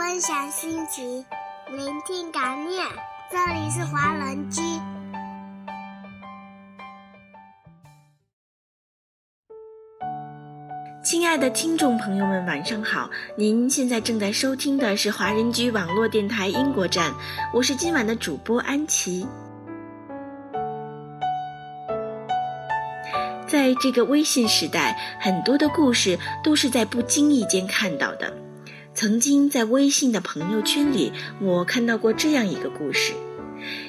[0.00, 1.26] 分享心情，
[1.68, 2.82] 聆听感念。
[3.30, 4.62] 这里是华人居。
[11.04, 13.10] 亲爱的听众朋友们，晚上好！
[13.36, 17.12] 您现在正在收听的是华人居网络电台英国站，
[17.52, 19.26] 我是今晚的主播安琪。
[23.46, 28.32] 在这个微信时代，很多的故事都是在不经意间看到的。
[29.00, 33.14] 曾经在微信的朋友圈里，我看到过这样一个故事：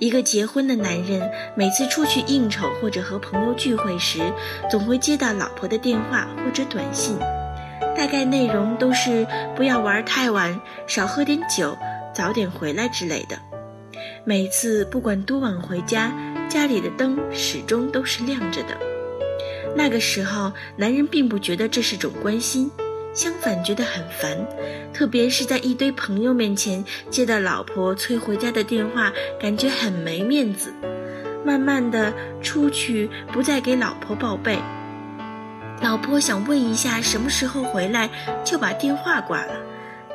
[0.00, 4.18] 一个结婚的男人，每次出去应酬或者和朋友聚会时，
[4.68, 7.16] 总会接到老婆的电话或者短信，
[7.96, 9.24] 大概内容都是
[9.54, 11.78] 不要玩太晚，少喝点酒，
[12.12, 13.38] 早点回来之类的。
[14.24, 16.12] 每次不管多晚回家，
[16.48, 18.76] 家里的灯始终都是亮着的。
[19.76, 22.68] 那个时候，男人并不觉得这是种关心，
[23.16, 24.36] 相反觉得很烦，
[24.92, 30.70] 特别是在一堆朋友面前接到老婆催回家的电话，感觉很没面子。
[31.42, 34.58] 慢慢的，出去不再给老婆报备，
[35.80, 38.10] 老婆想问一下什么时候回来，
[38.44, 39.54] 就把电话挂了。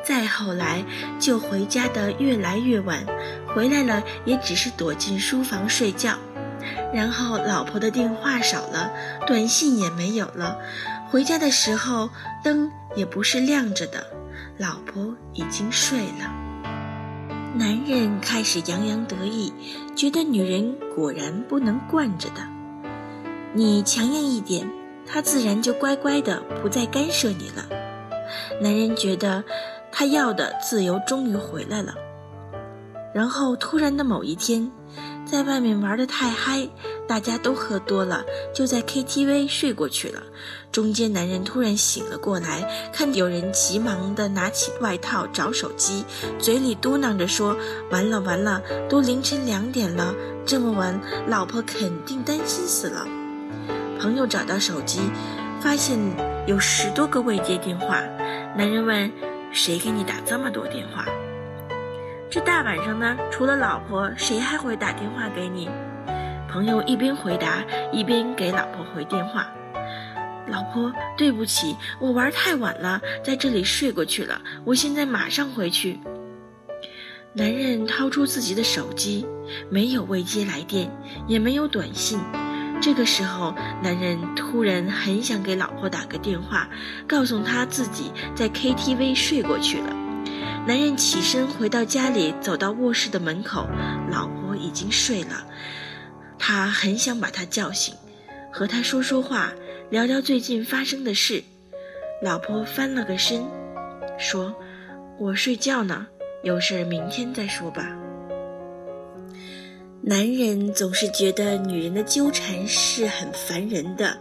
[0.04, 0.84] 再后来，
[1.18, 3.04] 就回家的越来越晚，
[3.48, 6.16] 回来了也只是躲进书房睡觉。
[6.94, 8.92] 然后老婆的电话少了，
[9.26, 10.58] 短信也没有了，
[11.12, 12.08] 回家的时候
[12.42, 14.06] 灯也不是亮着的，
[14.56, 16.32] 老婆已经睡了。
[17.54, 19.52] 男人开始洋洋得意，
[19.94, 22.40] 觉得女人果然不能惯着的，
[23.52, 24.66] 你强硬一点，
[25.04, 27.66] 她自然就乖乖的不再干涉你了。
[28.62, 29.44] 男人觉得
[29.90, 31.94] 他要的自由终于回来了，
[33.12, 34.72] 然后突然的某一天。
[35.24, 36.68] 在外面玩得太嗨，
[37.08, 40.22] 大家都喝多了，就在 KTV 睡过去了。
[40.70, 46.04] 中间男人突然醒了过来，看有人急忙地拿起外套找手机，
[46.38, 47.56] 嘴里嘟囔着说
[47.90, 53.06] ：“完了完了，都凌晨两点了，这么晚，老婆肯定担心死了。”
[53.98, 55.00] 朋友找到手机，
[55.60, 55.98] 发现
[56.46, 58.02] 有十多个未接电话。
[58.54, 59.10] 男人问
[59.50, 61.06] ：“谁给你打这么多电话？”
[62.32, 65.68] 这大晚上呢，除了老婆，谁还会打电话给你？
[66.48, 67.62] 朋友一边回答，
[67.92, 69.52] 一边给老婆回电话
[70.48, 74.40] ：“老婆，对不起，我玩太晚了，在这里睡过去了。
[74.64, 76.00] 我现在马上回去。”
[77.36, 79.26] 男人掏出自己的手机，
[79.68, 80.90] 没有未接来电，
[81.28, 82.18] 也没有短信。
[82.80, 86.66] 这个时候，男人突然很想给老婆打个电话，
[87.06, 89.94] 告诉他自己在 KTV 睡过去了。
[90.64, 93.66] 男人起身回到家里，走到卧室的门口，
[94.12, 95.44] 老婆已经睡了。
[96.38, 97.92] 他很想把她叫醒，
[98.52, 99.52] 和她说说话，
[99.90, 101.42] 聊聊最近发生的事。
[102.22, 103.44] 老婆翻了个身，
[104.20, 104.54] 说
[105.18, 106.06] ：“我睡觉呢，
[106.44, 107.98] 有事明天再说吧。”
[110.00, 114.16] 男人总是觉得女人的纠缠是很烦人的，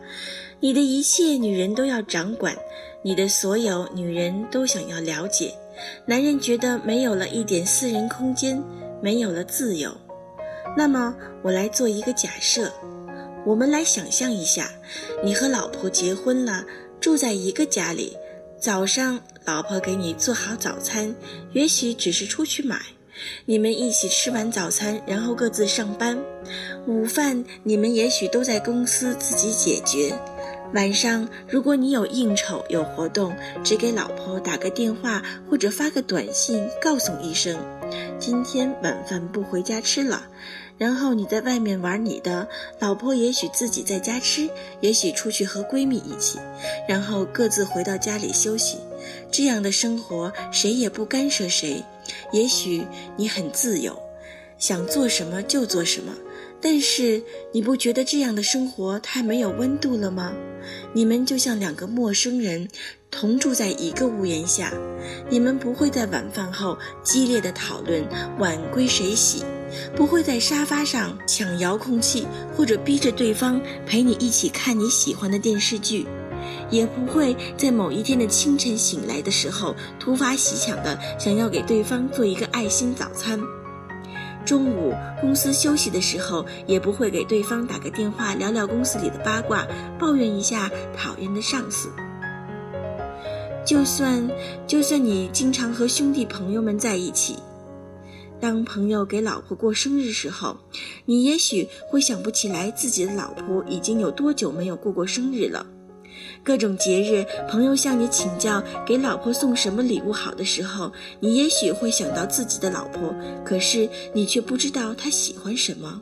[0.59, 2.57] 你的一切女人都要掌管，
[3.03, 5.53] 你的所有女人都想要了解。
[6.05, 8.61] 男人觉得没有了一点私人空间，
[9.01, 9.95] 没有了自由。
[10.77, 12.71] 那么，我来做一个假设，
[13.45, 14.71] 我们来想象一下，
[15.23, 16.63] 你和老婆结婚了，
[16.99, 18.15] 住在一个家里。
[18.59, 21.15] 早上，老婆给你做好早餐，
[21.51, 22.79] 也许只是出去买，
[23.45, 26.17] 你们一起吃完早餐，然后各自上班。
[26.87, 30.15] 午饭，你们也许都在公司自己解决。
[30.73, 37.57] 晚上，如果你有应酬、有活动，只给老婆打个电话或者发个短信，告诉一声，
[38.17, 40.25] 今天晚饭不回家吃了。
[40.77, 42.47] 然后你在外面玩你的，
[42.79, 44.49] 老婆也许自己在家吃，
[44.79, 46.39] 也许出去和闺蜜一起，
[46.87, 48.77] 然后各自回到家里休息。
[49.29, 51.83] 这样的生活，谁也不干涉谁。
[52.31, 52.85] 也许
[53.17, 53.95] 你很自由，
[54.57, 56.13] 想做什么就做什么。
[56.61, 60.31] 但是你不觉得这样的生活太没有温度了吗？
[60.93, 62.67] 你们就像两个陌生人，
[63.09, 64.71] 同住在一个屋檐下，
[65.29, 68.07] 你们不会在晚饭后激烈的讨论
[68.37, 69.43] 碗归谁洗，
[69.95, 76.05] 不会在沙发上抢遥控器或者逼着对方陪你一起看你喜欢的电视剧，
[76.69, 83.39] 也不会在某一天的清晨醒来的时候突发奇想的想要给对方做一个爱心早餐。
[84.45, 89.67] 中午公司休息的时候，也不会给对方打个电话聊聊公司里的八卦，
[89.99, 91.89] 抱怨一下讨厌的上司。
[93.63, 94.27] 就算
[94.65, 97.35] 就算你经常和兄弟朋友们在一起，
[98.39, 100.57] 当朋友给老婆过生日时候，
[101.05, 105.65] 你也许会想不起来自己的老婆已经有多久没有过过生日了。
[106.43, 113.13] 各种节日，朋友向你请教给老婆送什么礼物好的时候，你也许会想到自己的老婆，
[113.45, 116.01] 可是你却不知道她喜欢什么。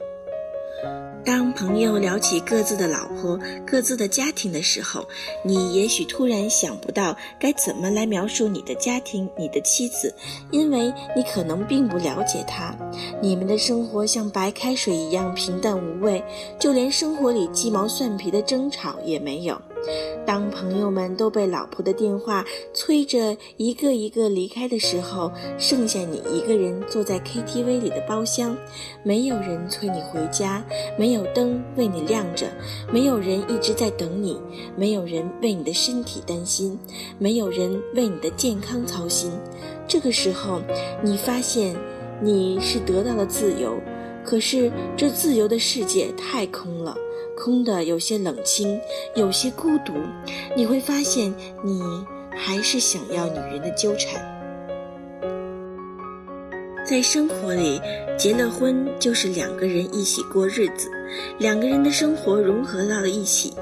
[1.25, 3.37] 当朋友聊起各自的老婆、
[3.67, 5.05] 各自的家庭的时候，
[5.43, 10.15] 你也许突然想不到该怎么来描述你的家庭、你的妻子，
[10.49, 12.73] 因为你可能并不了解她。
[13.21, 16.23] 你们的生活像白开水一样平淡无味，
[16.57, 19.61] 就连生活里鸡毛蒜皮的争吵也没有。
[20.25, 28.55] 当朋友们都被老婆的电话催着一个一个离开的时候，剩下你一个人坐在 KTV 里的包厢，
[29.03, 30.63] 没有人催你回家，
[30.97, 32.47] 没有灯为你亮着，
[32.91, 34.39] 没有人一直在等你，
[34.75, 36.77] 没有人为你的身体担心，
[37.17, 39.31] 没有人为你的健康操心。
[39.87, 40.61] 这个时候，
[41.01, 41.75] 你发现
[42.21, 43.79] 你是得到了自由，
[44.23, 46.95] 可是这自由的世界太空了。
[47.39, 48.79] 空的有些冷清，
[49.15, 49.93] 有些孤独。
[50.55, 51.33] 你会发现，
[51.63, 51.81] 你
[52.29, 54.21] 还是想要女人的纠缠。
[56.85, 57.79] 在生活里，
[58.17, 60.89] 结了婚就是两个人一起过日子，
[61.37, 63.53] 两个人的生活融合到了一起，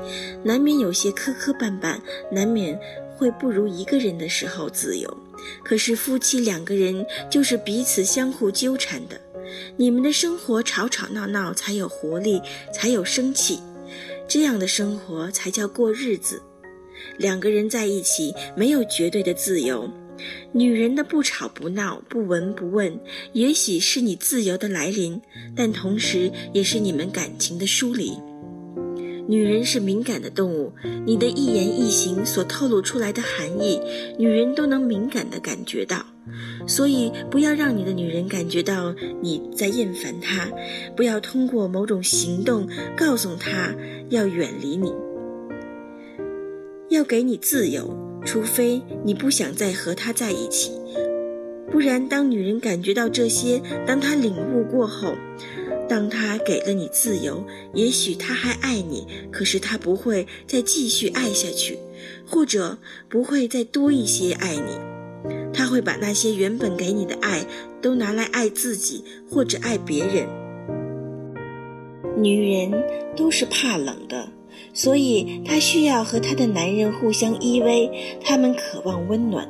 [0.44, 1.98] 难免有些磕磕绊绊，
[2.32, 2.80] 难免
[3.18, 5.16] 会不如一个人的时候自由。
[5.64, 9.20] 可是夫妻两个人就是彼此相互纠缠的。
[9.76, 12.42] 你们的生活吵吵闹闹才有活力，
[12.74, 13.60] 才有生气，
[14.28, 16.42] 这样的生活才叫过日子。
[17.18, 19.90] 两个人在一起没有绝对的自由，
[20.52, 23.00] 女人的不吵不闹、不闻不问，
[23.34, 25.22] 也许是你自由的来临，
[25.56, 28.18] 但同时也是你们感情的疏离。
[29.30, 30.74] 女人是敏感的动物，
[31.06, 33.80] 你的一言一行所透露出来的含义，
[34.18, 36.06] 女人都能敏感地感觉到。
[36.68, 40.50] 所以，不要让你的女人感觉到你在厌烦她，
[40.96, 43.74] 不要通过某种行动告诉她
[44.10, 44.94] 要远离你，
[46.90, 47.96] 要给你自由，
[48.26, 50.72] 除非你不想再和她在一起。
[51.72, 55.14] 不然，当女人感觉到这些，当她领悟过后，
[55.88, 61.78] 当她给了你自由，也许她还爱你，可是她不会再继续爱下去，
[62.26, 62.78] 或者
[63.10, 64.97] 不会再多一些爱你。
[65.54, 67.46] 他会把那些原本给你的爱，
[67.82, 70.28] 都拿来爱自己或者爱别人。
[72.18, 72.84] 女人
[73.16, 74.30] 都是怕冷的，
[74.74, 77.90] 所以她需要和她的男人互相依偎。
[78.24, 79.48] 她们渴望温暖，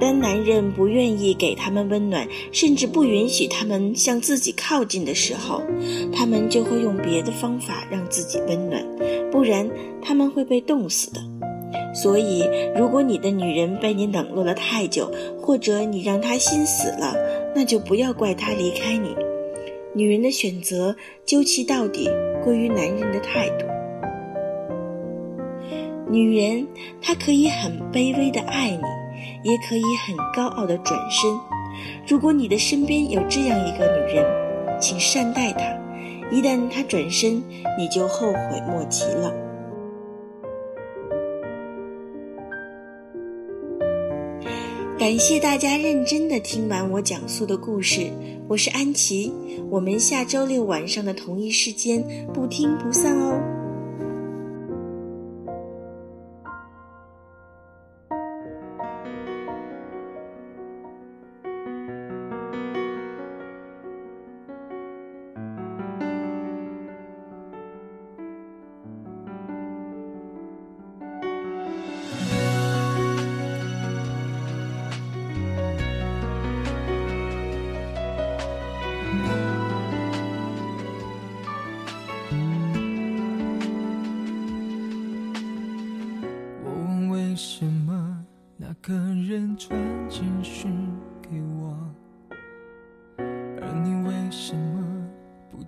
[0.00, 5.62] 当男人不愿意给她们温暖，甚至不允许她们向自己靠近的时候，
[6.10, 8.82] 她们就会用别的方法让自己温暖，
[9.30, 9.68] 不然
[10.00, 11.20] 他们会被冻死的。
[11.96, 12.46] 所以，
[12.76, 15.10] 如果你的女人被你冷落了太久，
[15.40, 17.16] 或者你让她心死了，
[17.54, 19.16] 那就不要怪她离开你。
[19.94, 20.94] 女人的选择，
[21.24, 22.10] 究其到底，
[22.44, 23.64] 归于男人的态度。
[26.10, 26.68] 女人，
[27.00, 31.30] 她可以很卑微的爱你，也可以很高傲的转身。
[32.06, 34.22] 如果你的身边有这样一个女人，
[34.78, 35.64] 请善待她。
[36.30, 37.42] 一旦她转身，
[37.78, 39.45] 你就后悔莫及了。
[45.06, 48.10] 感谢大家认真的听完我讲述的故事，
[48.48, 49.32] 我是安琪，
[49.70, 52.04] 我们下周六晚上的同一时间
[52.34, 53.55] 不听不散哦。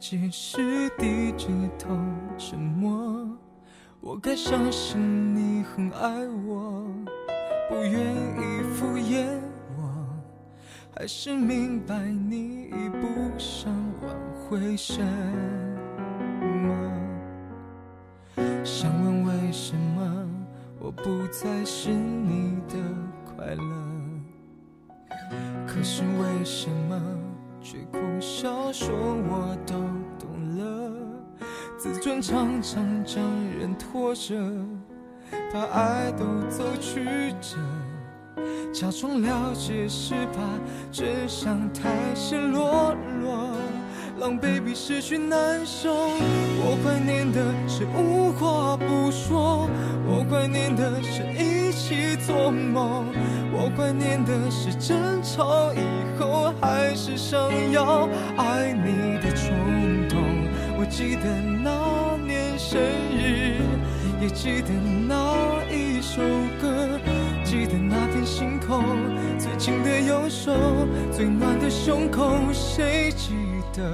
[0.00, 1.88] 即使低着头
[2.38, 3.28] 沉默，
[4.00, 6.84] 我该相信你很爱我，
[7.68, 9.26] 不愿意敷衍
[9.76, 10.06] 我，
[10.96, 14.16] 还是明白你已不想挽
[14.48, 15.02] 回什
[16.62, 16.94] 么？
[18.62, 20.28] 想问为什么
[20.78, 22.76] 我不再是你的
[23.26, 23.64] 快乐？
[25.66, 27.27] 可是为什么？
[27.70, 29.74] 却苦笑说我都
[30.18, 30.90] 懂了，
[31.76, 33.22] 自尊常常将
[33.60, 34.34] 人拖着，
[35.52, 37.04] 把爱都走曲
[37.42, 37.58] 折，
[38.72, 40.40] 假装了解是怕
[40.90, 43.50] 真相太赤裸裸，
[44.18, 45.92] 狼狈比失去难受。
[45.92, 49.68] 我怀念的是无话不说，
[50.06, 53.04] 我怀念的是一起做梦，
[53.60, 55.80] 我怀念的是争吵以
[56.16, 57.40] 后还是想
[57.72, 59.50] 要爱你的冲
[60.08, 60.22] 动。
[60.78, 61.24] 我记得
[61.60, 63.56] 那年生日，
[64.20, 64.68] 也记得
[65.08, 66.22] 那一首
[66.62, 67.00] 歌，
[67.42, 68.80] 记得那天心口
[69.36, 70.52] 最紧的右手，
[71.10, 73.34] 最暖的胸口，谁记
[73.74, 73.92] 得？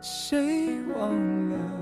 [0.00, 1.10] 谁忘
[1.48, 1.81] 了？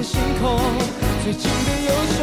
[0.00, 0.58] 得那片星空，
[1.22, 2.18] 最紧的右手，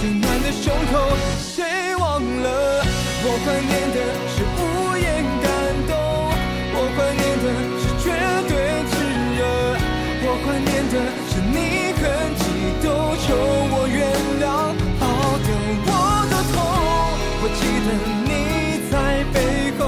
[0.00, 0.92] 最暖的胸口，
[1.38, 2.82] 谁忘了？
[3.26, 3.98] 我怀念的
[4.32, 4.62] 是无
[4.96, 5.06] 言
[5.42, 5.46] 感
[5.86, 5.92] 动，
[6.74, 7.46] 我怀念的
[7.80, 8.04] 是绝
[8.48, 8.52] 对
[8.90, 8.92] 炙
[9.36, 9.40] 热，
[10.24, 10.94] 我怀念的
[11.28, 11.56] 是你
[12.00, 12.02] 很
[12.40, 12.42] 激
[12.82, 12.84] 动
[13.20, 13.26] 求
[13.70, 13.96] 我原
[14.40, 14.44] 谅，
[15.00, 15.02] 好
[15.44, 15.48] 的
[15.86, 15.90] 我
[16.30, 16.56] 的痛，
[17.40, 17.88] 我记得
[18.24, 18.30] 你
[18.90, 18.92] 在
[19.32, 19.36] 背
[19.78, 19.82] 后，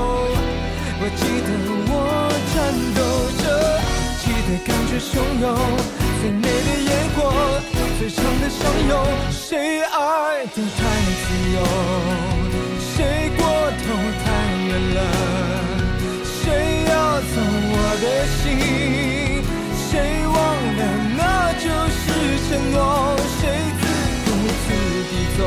[1.00, 1.48] 我记得
[1.88, 1.92] 我
[2.52, 2.54] 颤
[2.94, 2.98] 抖
[3.42, 3.44] 着，
[4.20, 5.44] 记得感觉汹涌，
[6.20, 6.44] 最美，
[7.98, 8.94] 最长的相拥，
[9.30, 10.78] 谁爱得太
[11.22, 11.58] 自由？
[12.78, 13.40] 谁过
[13.72, 13.84] 头
[14.22, 14.24] 太
[14.66, 14.98] 远了？
[16.22, 17.34] 谁要走
[17.72, 18.04] 我的
[18.36, 18.44] 心？
[19.88, 19.90] 谁
[20.28, 20.36] 忘
[20.76, 20.80] 了
[21.16, 21.20] 那
[21.54, 22.04] 就是
[22.46, 22.76] 承诺？
[23.40, 23.42] 谁
[23.80, 23.82] 自
[24.26, 24.28] 顾
[24.62, 24.68] 自
[25.08, 25.40] 地走？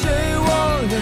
[0.38, 0.48] 忘
[0.88, 0.94] 了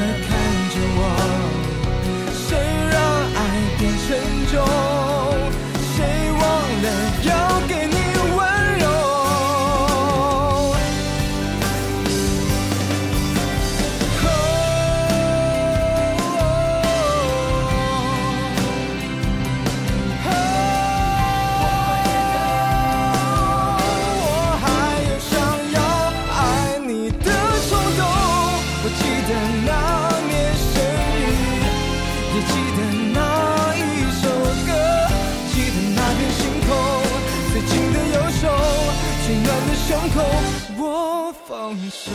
[29.31, 29.71] 得那
[30.27, 30.73] 年生
[31.15, 31.23] 日，
[32.35, 32.79] 也记得
[33.15, 33.19] 那
[33.77, 33.79] 一
[34.21, 34.25] 首
[34.67, 34.69] 歌，
[35.53, 36.69] 记得那片星空，
[37.53, 38.43] 最紧的右手，
[39.25, 40.17] 最暖的胸口。
[40.77, 40.83] 我
[41.47, 41.49] 放
[41.91, 42.11] 手，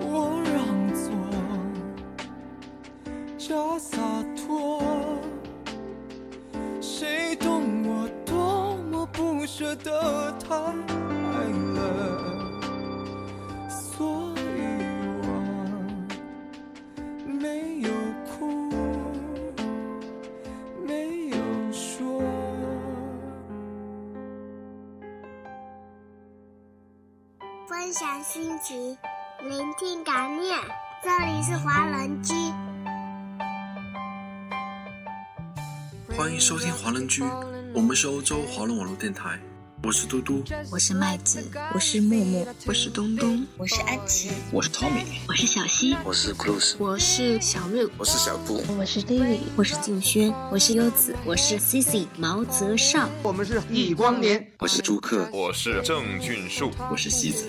[0.00, 0.12] 我
[0.44, 0.56] 让
[0.92, 1.06] 座，
[3.38, 3.46] 假
[3.78, 3.96] 洒
[4.36, 4.46] 脱。
[6.82, 10.74] 谁懂我多么不舍得他
[27.88, 28.98] 分享心情，
[29.48, 30.58] 聆听感念。
[31.02, 32.34] 这里是华人居，
[36.14, 37.24] 欢迎收听华人居，
[37.74, 39.40] 我们是欧洲华人网络电台，
[39.82, 41.42] 我是嘟嘟，我是麦子，
[41.72, 57.48] 我是木木，我是东东，我是安琪，我是 Tommy，我是小溪，我是 Cruz，我是小六，我是小布，我是 David，我是静轩，我是优子，我是 Cici 毛泽少，我们是易光年，我是朱克，我是郑俊树，我是西子。